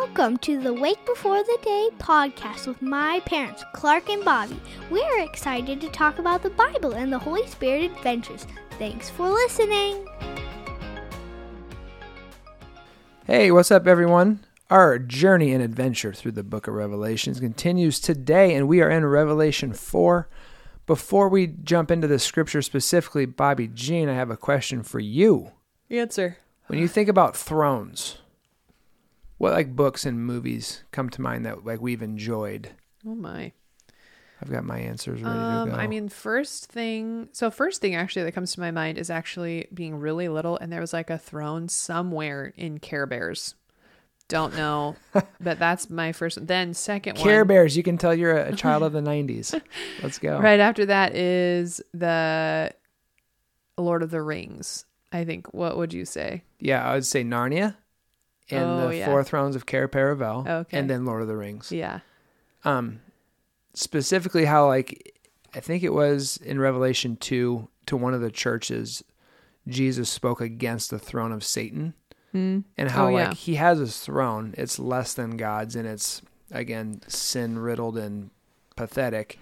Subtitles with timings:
[0.00, 4.60] Welcome to the Wake Before the Day podcast with my parents, Clark and Bobbie.
[4.90, 8.44] We're excited to talk about the Bible and the Holy Spirit adventures.
[8.72, 10.04] Thanks for listening.
[13.28, 14.44] Hey, what's up, everyone?
[14.68, 19.06] Our journey and adventure through the book of Revelations continues today, and we are in
[19.06, 20.28] Revelation 4.
[20.86, 25.52] Before we jump into the scripture specifically, Bobbie Jean, I have a question for you.
[25.88, 26.38] Answer.
[26.66, 28.18] When you think about thrones,
[29.44, 32.70] what like books and movies come to mind that like we've enjoyed?
[33.06, 33.52] Oh my.
[34.40, 35.78] I've got my answers ready Um, to go.
[35.78, 37.28] I mean, first thing.
[37.32, 40.72] So first thing actually that comes to my mind is actually being really little, and
[40.72, 43.54] there was like a throne somewhere in Care Bears.
[44.28, 44.96] Don't know,
[45.40, 46.46] but that's my first.
[46.46, 47.48] Then second Care one.
[47.48, 49.60] Bears, you can tell you're a, a child of the 90s.
[50.02, 50.38] Let's go.
[50.40, 52.72] Right after that is the
[53.76, 54.86] Lord of the Rings.
[55.12, 55.52] I think.
[55.52, 56.44] What would you say?
[56.58, 57.76] Yeah, I would say Narnia
[58.50, 59.06] and Oh, the yeah.
[59.06, 60.78] Four Thrones of Cair Paravel, Okay.
[60.78, 61.70] and then Lord of the Rings.
[61.72, 62.00] Yeah.
[62.64, 63.00] um
[63.74, 65.12] specifically how like
[65.54, 69.02] i think it was in revelation 2 to one of the churches
[69.66, 71.94] jesus spoke against the throne of satan
[72.34, 72.64] Mm.
[72.76, 73.28] and how Oh, yeah.
[73.28, 78.30] like he has his throne it's less than god's and it's again sin riddled and
[78.74, 79.38] pathetic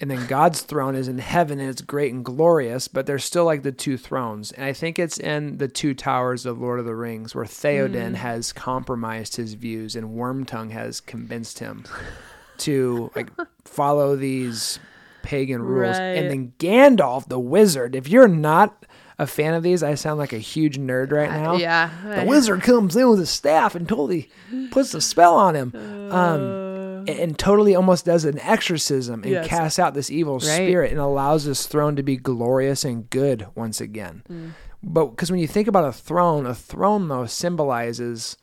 [0.00, 3.44] and then god's throne is in heaven and it's great and glorious but there's still
[3.44, 6.84] like the two thrones and i think it's in the two towers of lord of
[6.86, 8.14] the rings where theoden Mm.
[8.14, 11.84] has compromised his views and wormtongue has convinced him
[12.58, 13.30] to like
[13.64, 14.78] follow these
[15.22, 16.16] pagan rules Right.
[16.16, 18.84] and then gandalf the wizard if you're not
[19.18, 21.90] a fan of these i sound like a huge nerd right now Uh, yeah.
[22.20, 24.28] the wizard comes in with his staff and totally
[24.70, 25.72] puts a spell on him
[26.12, 26.40] um,
[27.08, 29.46] and, and totally almost does an exorcism and Yes.
[29.46, 30.42] casts out this evil Right.
[30.42, 34.22] spirit and allows his throne to be glorious and good once again.
[34.30, 34.50] Mm.
[34.82, 38.36] But because when you think about a throne, a throne though symbolizes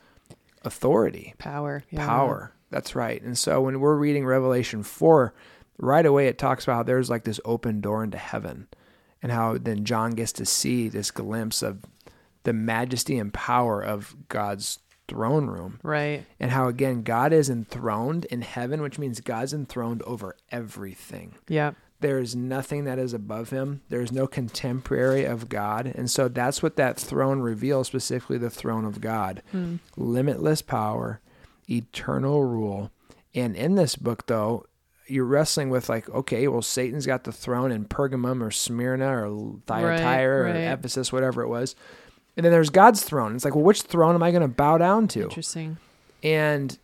[0.63, 1.83] authority, Power.
[1.89, 2.05] Yeah.
[2.05, 2.51] power.
[2.69, 3.21] That's right.
[3.21, 5.33] And so when we're reading Revelation 4,
[5.77, 8.67] right away it talks about how there's like this open door into heaven
[9.21, 11.85] and how then John gets to see this glimpse of
[12.43, 16.25] the majesty and power of God's throne room Right.
[16.39, 21.35] and how again God is enthroned in heaven, which means God's enthroned over everything.
[21.47, 21.71] Yeah.
[21.99, 23.81] There is nothing that is above him.
[23.87, 25.85] There is no contemporary of God.
[25.87, 29.41] And so that's what that throne reveals, specifically the throne of God.
[29.51, 29.77] Hmm.
[29.95, 31.21] Limitless power,
[31.69, 32.91] eternal rule.
[33.33, 34.65] And in this book, though,
[35.07, 39.55] you're wrestling with like, okay, well, Satan's got the throne in Pergamum or Smyrna or
[39.65, 40.55] Thyatira right.
[40.55, 41.75] or Ephesus, whatever it was.
[42.35, 43.35] And then there's God's throne.
[43.35, 45.23] It's like, well, which throne am I going to bow down to?
[45.23, 45.77] Interesting.
[46.23, 46.77] and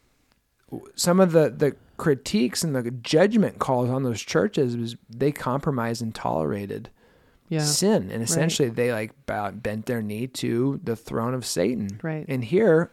[0.96, 6.02] some of the the critiques and the judgment calls on those churches was they compromised
[6.02, 6.90] and tolerated
[7.50, 7.60] Yeah.
[7.64, 12.24] sin and essentially they like bow, bent their knee to the throne of satan Right.
[12.30, 12.92] and here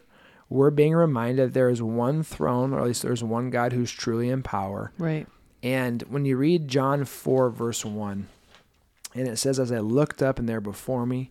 [0.48, 4.28] we're being reminded there is one throne or at least there's one god who's truly
[4.30, 5.28] in power Right.
[5.62, 8.26] and when you read John 4, verse 1,
[9.14, 11.30] and it says, As I looked up, and there before me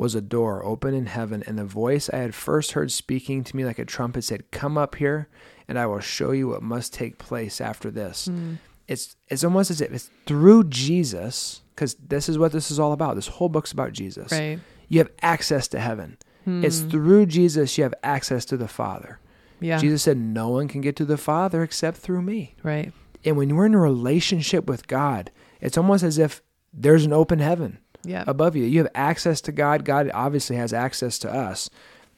[0.00, 3.54] was a door open in heaven, and the voice I had first heard speaking to
[3.54, 5.28] me like a trumpet said, Come up here,
[5.68, 8.24] and I will show you what must take place after this.
[8.26, 8.54] Hmm.
[8.88, 12.92] It's, it's almost as if it's through Jesus, because this is what this is all
[12.92, 13.14] about.
[13.14, 14.32] This whole book's about Jesus.
[14.32, 14.58] Right.
[14.88, 16.16] You have access to heaven.
[16.46, 16.88] It's Hmm.
[16.88, 19.20] through Jesus you have access to the Father.
[19.60, 19.78] Yeah.
[19.78, 22.54] Jesus said, No one can get to the Father except through me.
[22.62, 22.92] Right.
[23.22, 26.40] And when we're in a relationship with God, it's almost as if
[26.72, 28.24] there's an open heaven Yeah.
[28.26, 28.64] above you.
[28.64, 29.84] You have access to God.
[29.84, 31.68] God obviously has access to us.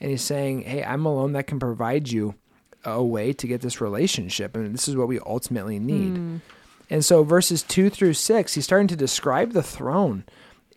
[0.00, 2.34] And He's saying, Hey, I'm alone that can provide you
[2.84, 4.56] a way to get this relationship.
[4.56, 6.16] And this is what we ultimately need.
[6.16, 6.36] Hmm.
[6.90, 10.24] And so, verses two through six, He's starting to describe the throne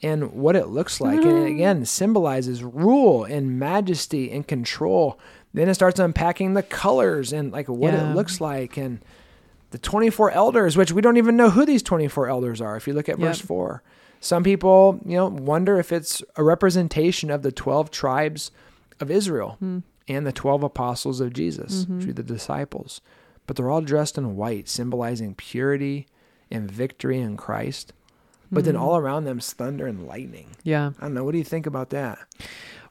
[0.03, 1.23] and what it looks like.
[1.23, 5.19] And it again symbolizes rule and majesty and control.
[5.53, 8.11] Then it starts unpacking the colors and like what Yeah.
[8.11, 8.77] it looks like.
[8.77, 8.99] And
[9.71, 12.93] the 24 elders, which we don't even know who these 24 elders are if you
[12.93, 13.81] look at verse 4.
[14.19, 18.51] Some people, you know, wonder if it's a representation of the 12 tribes
[18.99, 19.79] of Israel Hmm.
[20.07, 22.09] and the 12 apostles of Jesus, Mm-hmm.
[22.09, 23.01] are the disciples.
[23.47, 26.07] But they're all dressed in white, symbolizing purity
[26.49, 27.93] and victory in Christ.
[28.51, 28.65] But Hmm.
[28.65, 30.55] then all around them is thunder and lightning.
[30.63, 30.91] Yeah.
[30.99, 31.23] I don't know.
[31.23, 32.17] What do you think about that?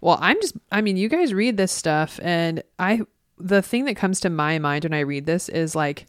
[0.00, 3.00] Well, I'm just I mean, you guys read this stuff and I
[3.38, 6.06] the thing that comes to my mind when I read this is like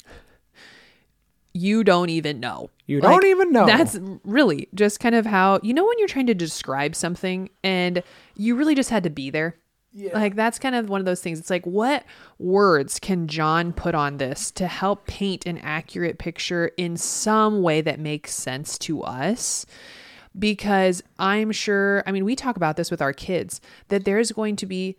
[1.53, 2.69] you don't even know.
[2.87, 3.65] You Like, don't even know.
[3.65, 8.03] That's really just kind of how you know when you're trying to describe something and
[8.35, 9.57] you really just had to be there.
[9.97, 10.11] Yeah.
[10.13, 11.39] Like that's kind of one of those things.
[11.39, 12.03] It's like what
[12.37, 17.79] words can John put on this to help paint an accurate picture in some way
[17.81, 19.65] that makes sense to us?
[20.37, 24.57] Because I'm sure, I mean, we talk about this with our kids that there's going
[24.57, 24.97] to be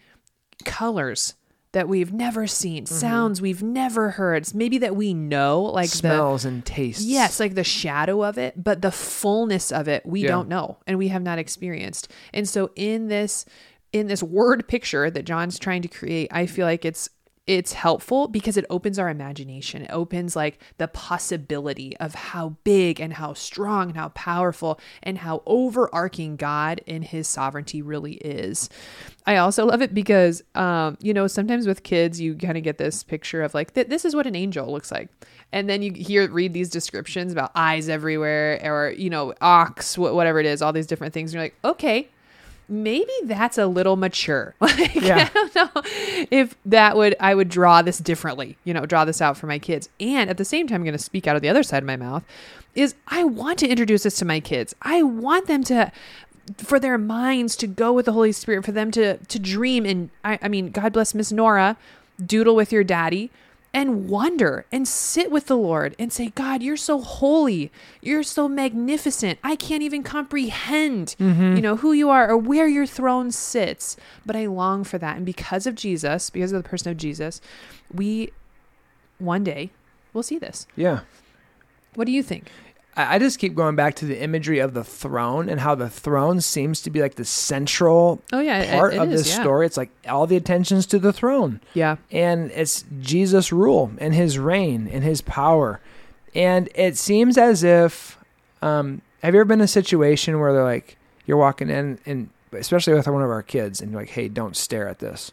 [0.64, 1.34] colors
[1.76, 2.94] that we've never seen, mm-hmm.
[2.94, 7.04] sounds we've never heard, maybe that we know, like the Smells and tastes.
[7.04, 10.28] Yes, like the shadow of it, but the fullness of it we Yeah.
[10.28, 12.10] don't know and we have not experienced.
[12.32, 13.44] And so in this
[13.92, 17.10] in this word picture that John's trying to create, I feel like it's
[17.46, 19.82] it's helpful because it opens our imagination.
[19.82, 25.18] It opens like the possibility of how big and how strong and how powerful and
[25.18, 28.68] how overarching God in his sovereignty really is.
[29.26, 32.78] I also love it because um you know sometimes with kids you kind of get
[32.78, 35.08] this picture of like th- this is what an angel looks like.
[35.52, 40.14] And then you hear read these descriptions about eyes everywhere or you know ox wh-
[40.14, 42.08] whatever it is all these different things and you're like okay
[42.68, 44.54] maybe that's a little mature.
[44.60, 45.28] Like, Yeah.
[45.34, 45.82] I don't know
[46.30, 49.58] if that would I would draw this differently, you know, draw this out for my
[49.58, 49.88] kids.
[50.00, 51.86] And at the same time, I'm going to speak out of the other side of
[51.86, 52.24] my mouth.
[52.74, 54.74] Is I want to introduce this to my kids.
[54.82, 55.92] I want them to
[56.58, 59.86] for their minds to go with the Holy Spirit, for them to to dream.
[59.86, 61.76] And I, I mean, God bless Miss Nora,
[62.24, 63.30] doodle with your daddy
[63.76, 67.70] and wonder and sit with the Lord and say, God, you're so holy.
[68.00, 69.38] You're so magnificent.
[69.44, 71.56] I can't even comprehend, mm-hmm.
[71.56, 73.98] you know, who you are or where your throne sits.
[74.24, 75.18] But I long for that.
[75.18, 77.42] And because of Jesus, because of the person of Jesus,
[77.92, 78.32] we
[79.18, 79.68] one day
[80.14, 80.66] will see this.
[80.74, 81.00] Yeah.
[81.96, 82.50] What do you think?
[82.96, 86.40] I just keep going back to the imagery of the throne and how the throne
[86.40, 89.42] seems to be like the central Oh yeah, it- part it of is, this yeah.
[89.42, 89.66] story.
[89.66, 91.60] It's like all the attention's to the throne.
[91.74, 91.96] Yeah.
[92.10, 95.80] and it's Jesus' rule and his reign and his power.
[96.34, 98.18] And it seems as if,
[98.62, 100.96] um, have you ever been in a situation where they're like,
[101.26, 104.56] you're walking in, and especially with one of our kids, and you're like, hey, don't
[104.56, 105.32] stare at this,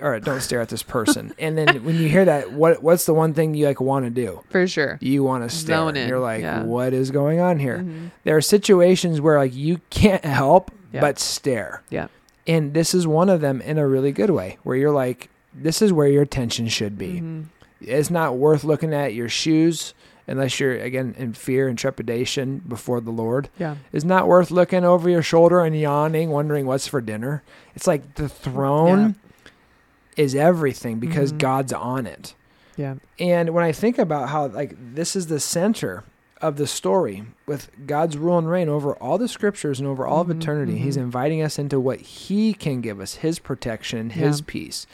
[0.00, 1.34] Eh, or don't stare at this person.
[1.38, 4.10] and then when you hear that, what what's the one thing you like want to
[4.10, 4.42] do?
[4.50, 4.98] For sure.
[5.00, 5.76] You want to stare.
[5.76, 6.62] Zone and in, You're like, yeah.
[6.62, 7.78] what is going on here?
[7.78, 8.10] Mhm.
[8.24, 11.00] There are situations where like you can't help Yeah.
[11.00, 11.82] but stare.
[11.90, 12.08] Yeah.
[12.46, 15.80] And this is one of them in a really good way, where you're like, this
[15.80, 17.20] is where your attention should be.
[17.20, 17.44] Mhm.
[17.80, 19.92] It's not worth looking at your shoes
[20.28, 23.48] unless you're, again, in fear and trepidation before the Lord.
[23.58, 23.74] Yeah.
[23.92, 27.42] It's not worth looking over your shoulder and yawning, wondering what's for dinner.
[27.74, 29.16] It's like the throne
[30.16, 31.38] is everything because Mhm.
[31.38, 32.34] God's on it.
[32.76, 32.94] Yeah.
[33.18, 36.04] And when I think about how, like, this is the center
[36.40, 40.22] of the story with God's rule and reign over all the scriptures and over all
[40.22, 41.02] of eternity, He's mhm.
[41.02, 44.44] inviting us into what He can give us His protection, His Yeah.
[44.46, 44.86] peace.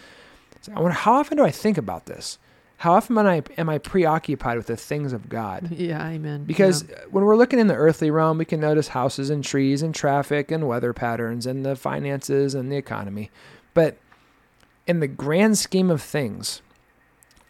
[0.61, 2.39] So I wonder, how often do I think about this?
[2.79, 5.71] How often am I, am I preoccupied with the things of God?
[5.77, 6.07] Yeah.
[6.07, 6.45] Amen.
[6.45, 6.97] Because Yeah.
[7.11, 10.51] when we're looking in the earthly realm, we can notice houses and trees and traffic
[10.53, 13.31] and weather patterns and the finances and the economy.
[13.75, 13.97] But
[14.89, 16.61] in the grand scheme of things,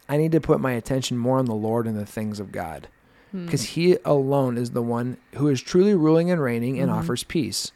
[0.07, 2.87] I need to put my attention more on the Lord and the things of God
[3.31, 3.45] Hmm.
[3.45, 6.95] because He alone is the one who is truly ruling and reigning and Mhm.
[6.95, 7.71] offers peace.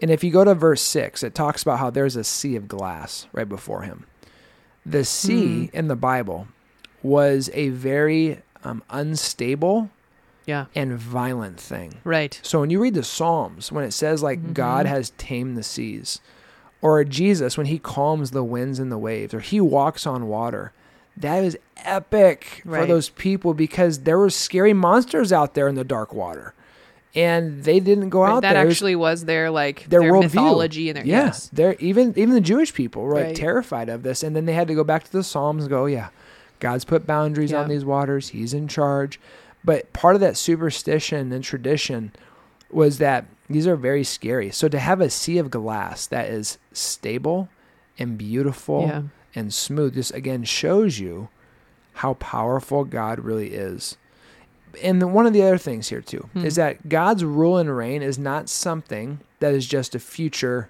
[0.00, 2.66] And if you go to verse 6, it talks about how there's a sea of
[2.68, 4.04] glass right before Him.
[4.86, 5.76] The sea Hmm.
[5.76, 6.48] in the Bible
[7.02, 9.90] was a very um, unstable
[10.46, 10.66] yeah.
[10.74, 11.96] and violent thing.
[12.02, 12.40] Right.
[12.42, 14.90] So when you read the Psalms, when it says like God Mhm.
[14.90, 16.20] has tamed the seas,
[16.84, 20.70] or Jesus when he calms the winds and the waves, or he walks on water,
[21.16, 25.82] that is epic for those people because there were scary monsters out there in the
[25.84, 26.52] dark water,
[27.14, 28.66] and they didn't go Right, out that there.
[28.66, 31.48] Was actually was their like their their, mythology and their yeah, yes.
[31.54, 34.68] they're even even the Jewish people were like terrified of this, and then they had
[34.68, 36.10] to go back to the Psalms and go, yeah,
[36.60, 39.18] God's put boundaries on these waters; He's in charge.
[39.64, 42.12] But part of that superstition and tradition
[42.70, 44.50] was that these are very scary.
[44.50, 47.48] So to have a sea of glass that is stable
[47.98, 49.02] and beautiful Yeah.
[49.34, 51.28] and smooth, just again shows you
[51.94, 53.96] how powerful God really is.
[54.82, 56.44] And then one of the other things here too Hmm.
[56.44, 60.68] is that God's rule and reign is not something that is just a future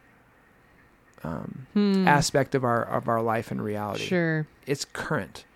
[1.22, 2.06] um, Hmm.
[2.06, 4.04] aspect of our of our life and reality.
[4.04, 4.46] Sure.
[4.66, 5.46] It's current.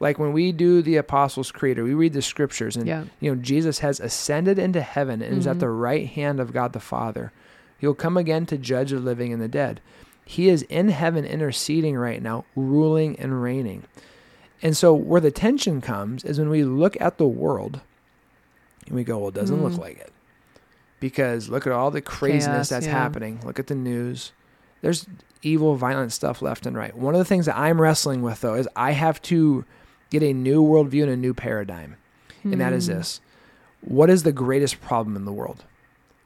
[0.00, 3.04] Like when we do the Apostles' Creed, or we read the scriptures, and Yeah.
[3.20, 5.60] you know Jesus has ascended into heaven and is at Mhm.
[5.60, 7.32] the right hand of God the Father.
[7.78, 9.80] He'll come again to judge the living and the dead.
[10.24, 13.84] He is in heaven interceding right now, ruling and reigning.
[14.62, 17.80] And so where the tension comes is when we look at the world
[18.86, 19.78] and we go, well, it doesn't look Mm.
[19.80, 20.12] like it.
[21.00, 22.92] Because look at all the craziness Chaos, that's yeah.
[22.92, 23.40] happening.
[23.44, 24.32] Look at the news.
[24.82, 25.06] There's
[25.42, 26.96] evil, violent stuff left and right.
[26.96, 29.64] One of the things that I'm wrestling with, though, is I have to
[30.10, 31.96] get a new worldview and a new paradigm.
[32.44, 32.94] And that is Hmm.
[32.94, 33.20] this
[33.80, 35.64] What is the greatest problem in the world?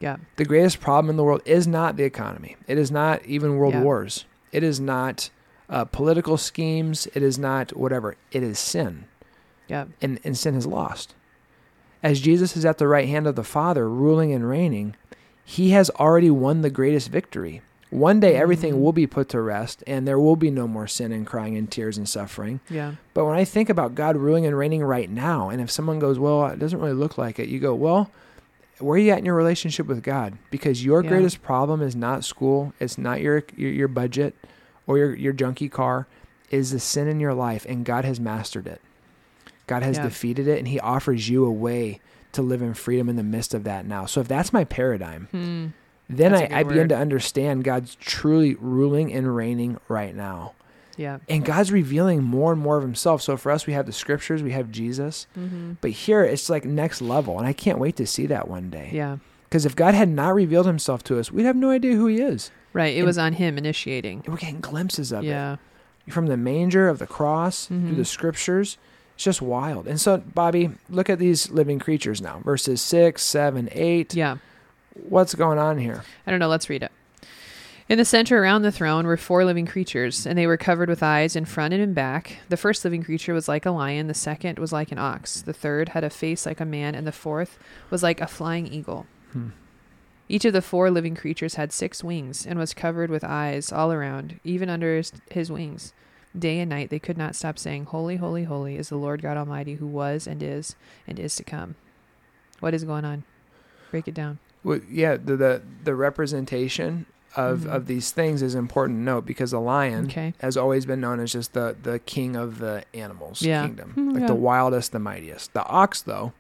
[0.01, 0.17] Yeah.
[0.37, 2.57] The greatest problem in the world is not the economy.
[2.67, 3.83] It is not even world Yeah.
[3.83, 4.25] wars.
[4.53, 5.31] It is not
[5.69, 7.07] uh, political schemes.
[7.15, 8.17] It is not whatever.
[8.31, 9.05] It is sin.
[9.69, 9.87] Yeah.
[10.03, 11.15] And, and sin has lost.
[12.03, 14.97] As Jesus is at the right hand of the Father, ruling and reigning,
[15.45, 17.63] he has already won the greatest victory.
[17.93, 21.13] One day everything will be put to rest and there will be no more sin
[21.13, 22.61] and crying and tears and suffering.
[22.71, 22.95] Yeah.
[23.13, 26.19] But when I think about God ruling and reigning right now, and if someone goes,
[26.19, 28.11] well, it doesn't really look like it, you go, well,
[28.79, 30.39] where are you at in your relationship with God?
[30.51, 31.11] Because your Yeah.
[31.11, 34.35] greatest problem is not school, it's not your your, your budget
[34.87, 36.07] or your, your junky car,
[36.51, 38.81] is the sin in your life, and God has mastered it.
[39.67, 40.05] God has Yeah.
[40.05, 42.01] defeated it, and He offers you a way
[42.33, 44.07] to live in freedom in the midst of that now.
[44.07, 45.67] So if that's my paradigm, Hmm.
[46.17, 50.53] Then That's I, I begin to understand God's truly ruling and reigning right now.
[50.97, 51.19] Yeah.
[51.29, 53.23] And God's revealing more and more of himself.
[53.23, 55.27] So for us, we have the scriptures, we have Jesus.
[55.39, 55.75] Mm-hmm.
[55.81, 57.39] But here, it's like next level.
[57.39, 58.91] And I can't wait to see that one day.
[58.93, 59.17] Yeah.
[59.49, 62.21] Because if God had not revealed himself to us, we'd have no idea who he
[62.21, 62.51] is.
[62.75, 62.95] Right.
[62.95, 64.25] It And- was on him initiating.
[64.27, 65.29] We're getting glimpses of it.
[65.29, 65.57] Yeah.
[66.07, 66.13] it.
[66.13, 67.87] From the manger of the cross Mhm.
[67.87, 68.77] through the scriptures.
[69.15, 69.87] It's just wild.
[69.87, 72.41] And so, Bobbie, look at these living creatures now.
[72.45, 74.15] Verses six, seven, eight.
[74.15, 74.37] Yeah.
[74.95, 76.05] What's going on here?
[76.27, 76.49] I don't know.
[76.49, 76.93] Let's read it.
[77.89, 81.03] In the center around the throne were four living creatures, and they were covered with
[81.03, 82.39] eyes in front and in back.
[82.49, 85.53] The first living creature was like a lion, the second was like an ox, the
[85.53, 87.59] third had a face like a man, and the fourth
[87.91, 89.07] was like a flying eagle.
[89.33, 89.49] Hmm.
[90.29, 93.93] Each of the four living creatures had six wings and was covered with eyes all
[93.93, 95.93] around, even under his, his wings.
[96.39, 99.37] Day and night they could not stop saying, Holy, holy, holy is the Lord God
[99.37, 101.75] Almighty who was and is and is to come.
[102.61, 103.25] What is going on?
[103.91, 104.39] Break it down.
[104.65, 107.75] Well, yeah, the, the the representation of Mhm.
[107.75, 110.35] of these things is important to note because the lion Okay.
[110.41, 113.65] has always been known as just the the king of the animals Yeah.
[113.67, 114.27] kingdom, Mm, like yeah.
[114.27, 115.53] the wildest, the mightiest.
[115.55, 116.33] The ox, though,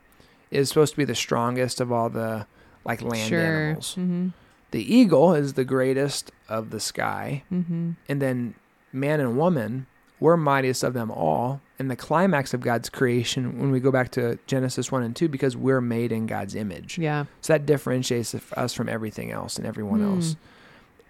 [0.50, 2.46] is supposed to be the strongest of all the
[2.84, 3.40] like land sure.
[3.40, 3.92] animals.
[3.98, 4.28] Mm-hmm.
[4.72, 7.90] The eagle is the greatest of the sky, Mm-hmm.
[8.08, 8.54] and then
[8.92, 9.86] man and woman
[10.20, 11.60] were mightiest of them all.
[11.82, 15.28] And the climax of God's creation, when we go back to Genesis one and two,
[15.28, 16.96] because we're made in God's image.
[16.96, 17.24] Yeah.
[17.40, 20.14] So that differentiates us from everything else and everyone Hmm.
[20.14, 20.36] else.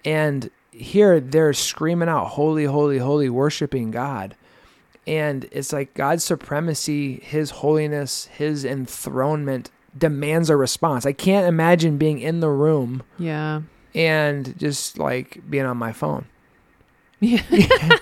[0.02, 4.35] And here they're screaming out, Holy, holy, holy, worshiping God.
[5.07, 11.05] And it's like God's supremacy, His holiness, His enthronement demands a response.
[11.05, 13.61] I can't imagine being in the room Yeah.
[13.95, 16.25] and just like being on my phone.
[17.21, 17.43] Yeah.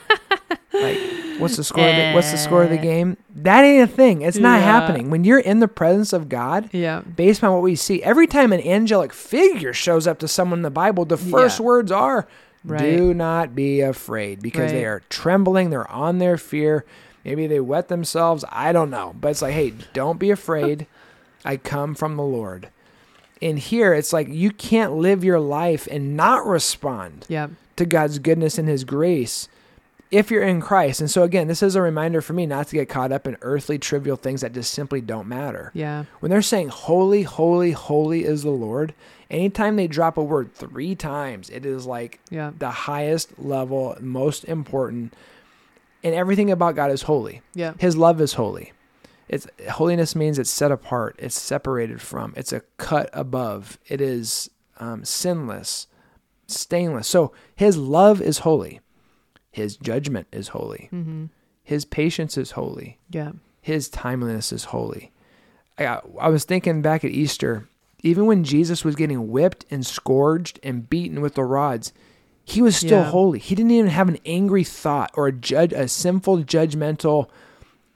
[1.41, 1.89] What's the score?
[1.89, 2.83] Of the, what's the score of the eh.
[2.83, 3.17] game?
[3.35, 4.23] That ain't a thing.
[4.23, 4.67] It's not Yeah.
[4.67, 5.11] happening.
[5.11, 7.01] When you're in the presence of God, yeah.
[7.01, 8.03] based on what we see.
[8.03, 11.67] Every time an angelic figure shows up to someone in the Bible, the first Yeah.
[11.67, 12.27] words are,
[12.65, 12.97] Right.
[12.97, 15.71] "Do not be afraid," because they are trembling.
[15.71, 16.85] They're on their fear.
[17.25, 18.45] Maybe they wet themselves.
[18.51, 20.87] I don't know, but it's like, hey, don't be afraid.
[21.45, 22.69] I come from the Lord.
[23.43, 27.49] And here, it's like you can't live your life and not respond Yeah.
[27.77, 29.49] to God's goodness and His grace
[30.11, 31.01] if you're in Christ.
[31.01, 33.37] And so, again, this is a reminder for me not to get caught up in
[33.43, 36.05] earthly, trivial things that just simply don't matter Yeah.
[36.21, 38.93] when they're saying holy holy holy is the lord
[39.31, 42.51] anytime they drop a word three times it is like Yeah.
[42.59, 45.15] the highest level most important
[46.03, 47.75] and everything about god is holy Yeah.
[47.79, 48.73] his love is holy
[49.29, 54.51] it's holiness means it's set apart it's separated from it's a cut above it is
[54.79, 55.87] um, sinless
[56.49, 58.81] stainless so his love is holy
[59.51, 61.27] his judgment is holy Mm-hmm.
[61.63, 63.33] his patience is holy Yeah.
[63.61, 65.13] his timeliness is holy.
[65.79, 67.69] I, I was thinking back at Easter,
[68.03, 71.93] even when Jesus was getting whipped and scourged and beaten with the rods,
[72.45, 73.11] he was still Yeah.
[73.11, 73.39] holy.
[73.39, 77.29] He didn't even have an angry thought or a judge a sinful judgmental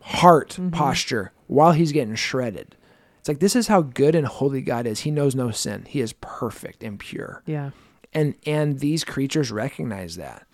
[0.00, 0.72] heart Mhm.
[0.72, 2.76] posture while he's getting shredded.
[3.18, 5.00] It's like this is how good and holy God is.
[5.00, 5.84] He knows no sin.
[5.88, 7.70] He is perfect and pure Yeah.
[8.12, 10.46] and and these creatures recognize that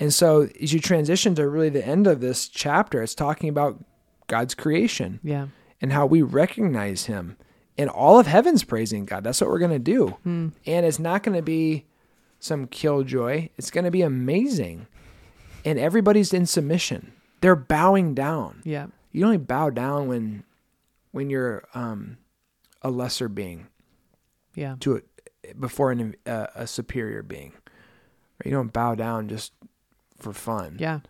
[0.00, 3.82] and so as you transition to really the end of this chapter it's talking about
[4.26, 5.48] god's creation Yeah.
[5.80, 7.36] and how we recognize him
[7.76, 10.48] and all of heaven's praising god that's what we're going to do Hmm.
[10.66, 11.86] and it's not going to be
[12.40, 14.86] some killjoy it's going to be amazing
[15.64, 18.86] and everybody's in submission they're bowing down Yeah.
[19.12, 20.44] you only bow down when
[21.10, 22.18] when you're um
[22.82, 23.66] a lesser being
[24.54, 24.76] Yeah.
[24.80, 25.06] to it
[25.58, 27.52] before an, uh, a superior being.
[28.44, 29.52] You don't bow down just
[30.18, 30.76] for fun.
[30.78, 31.00] Yeah.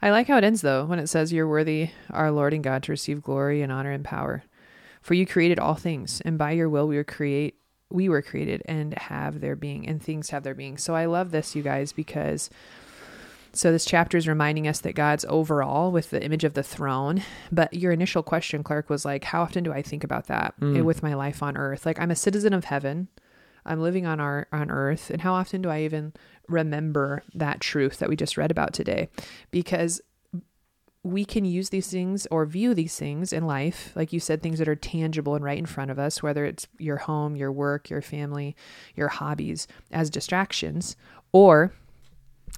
[0.00, 2.82] I like how it ends though, when it says, You're worthy, our Lord and God,
[2.84, 4.44] to receive glory and honor and power.
[5.02, 7.54] For you created all things, and by your will we were create
[7.90, 10.76] we were created and have their being, and things have their being.
[10.76, 12.50] So I love this, you guys, because
[13.54, 17.22] so this chapter is reminding us that God's overall with the image of the throne.
[17.50, 20.84] But your initial question, Clark, was like, How often do I think about that Mm.
[20.84, 21.86] with my life on earth?
[21.86, 23.08] Like I'm a citizen of heaven.
[23.68, 26.14] I'm living on our on earth and how often do I even
[26.48, 29.08] remember that truth that we just read about today?
[29.50, 30.00] Because
[31.04, 34.58] we can use these things or view these things in life, like you said, things
[34.58, 37.88] that are tangible and right in front of us, whether it's your home, your work,
[37.88, 38.56] your family,
[38.96, 40.96] your hobbies, as distractions,
[41.32, 41.72] or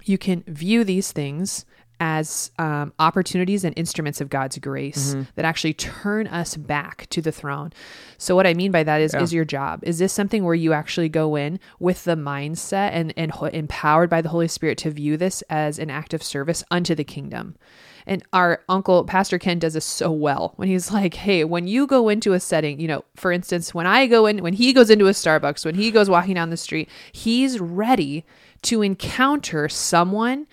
[0.04, 1.64] you can view these things
[2.00, 5.22] as um, opportunities and instruments of God's grace Mm-hmm.
[5.36, 7.72] that actually turn us back to the throne.
[8.18, 9.22] So, what I mean by that is, Yeah.
[9.22, 9.80] is your job.
[9.82, 14.08] Is this something where you actually go in with the mindset and, and ho- empowered
[14.10, 17.56] by the Holy Spirit to view this as an act of service unto the kingdom?
[18.06, 21.86] And our uncle, Pastor Ken, does this so well when he's like, hey, when you
[21.86, 24.88] go into a setting, you know, for instance, when I go in, when he goes
[24.90, 28.24] into a Starbucks, when he goes walking down the street, he's ready
[28.62, 30.46] to encounter someone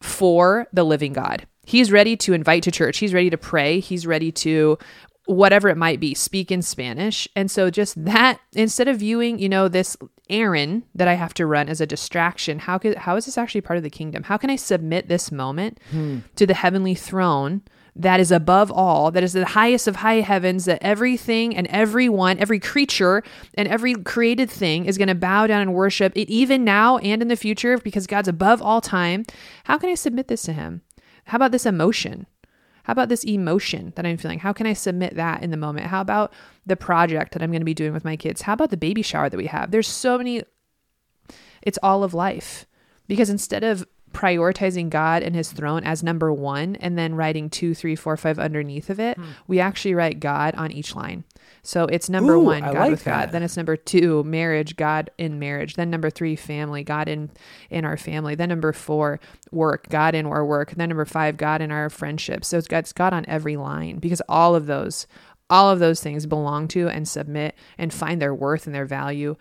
[0.00, 1.46] for the living God.
[1.64, 2.98] He's ready to invite to church.
[2.98, 3.80] He's ready to pray.
[3.80, 4.78] He's ready to
[5.26, 7.28] whatever it might be, speak in Spanish.
[7.36, 9.96] And so just that instead of viewing, you know, this
[10.30, 13.60] errand that I have to run as a distraction, how could how is this actually
[13.60, 14.24] part of the kingdom?
[14.24, 16.20] How can I submit this moment hmm.
[16.36, 17.62] to the heavenly throne?
[17.96, 22.38] That is above all, that is the highest of high heavens, that everything and everyone,
[22.38, 23.22] every creature
[23.54, 27.20] and every created thing is going to bow down and worship it, even now and
[27.20, 29.24] in the future, because God's above all time.
[29.64, 30.82] How can I submit this to Him?
[31.24, 32.26] How about this emotion?
[32.84, 34.38] How about this emotion that I'm feeling?
[34.38, 35.86] How can I submit that in the moment?
[35.86, 36.32] How about
[36.66, 38.42] the project that I'm going to be doing with my kids?
[38.42, 39.70] How about the baby shower that we have?
[39.70, 40.42] There's so many,
[41.62, 42.66] it's all of life.
[43.06, 47.74] Because instead of prioritizing God and his throne as number one and then writing two,
[47.74, 49.24] three, four, five underneath of it, hmm.
[49.46, 51.24] we actually write God on each line.
[51.62, 53.12] So it's number Ooh, one, God like with God.
[53.12, 53.32] that.
[53.32, 55.74] Then it's number two, marriage, God in marriage.
[55.74, 57.30] Then number three, family, God in
[57.68, 58.34] in our family.
[58.34, 60.72] Then number four, work, God in our work.
[60.72, 62.48] Then number five, God in our friendships.
[62.48, 65.06] So it's got, it's God on every line because all of those,
[65.50, 69.36] all of those things belong to and submit and find their worth and their value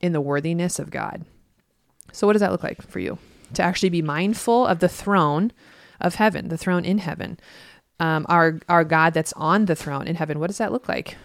[0.00, 1.24] in the worthiness of God.
[2.12, 3.18] So what does that look like for you?
[3.54, 5.52] To actually be mindful of the throne
[6.00, 7.38] of heaven, the throne in heaven.
[8.00, 10.40] Um, our our God that's on the throne in heaven.
[10.40, 11.16] What does that look like?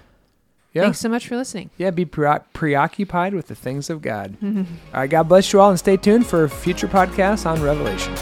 [0.74, 0.84] Yeah.
[0.84, 1.72] Thanks so much for listening.
[1.78, 4.38] Yeah, be pre- preoccupied with the things of God.
[4.44, 8.14] all right, God bless you all, and stay tuned for future podcasts on Revelation.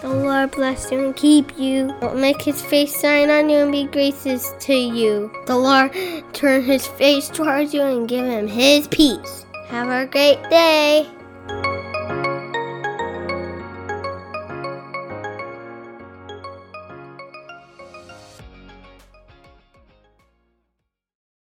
[0.00, 1.94] The Lord bless you and keep you.
[2.14, 5.30] Make his face shine on you and be gracious to you.
[5.46, 5.92] The Lord
[6.32, 9.44] turn his face towards you and give him his peace.
[9.68, 11.06] Have a great day.